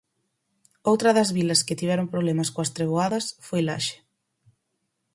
Outra 0.89 1.09
das 1.17 1.29
vilas 1.37 1.63
que 1.67 1.77
tiveron 1.79 2.11
problemas 2.13 2.49
coas 2.53 2.73
treboadas 2.77 3.25
foi 3.47 3.61
Laxe. 3.67 3.97